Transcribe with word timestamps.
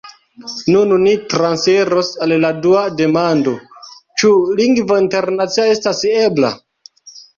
Nun 0.75 0.93
ni 1.01 1.11
transiros 1.33 2.09
al 2.25 2.33
la 2.45 2.51
dua 2.63 2.81
demando: 3.01 3.53
«ĉu 4.23 4.33
lingvo 4.61 5.01
internacia 5.05 5.67
estas 5.75 6.03
ebla?" 6.15 6.53